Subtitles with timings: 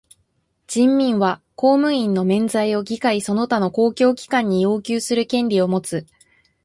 [0.65, 6.07] 人民は公務員の罷免を議会その他の公共機関に要求する権利をもつ。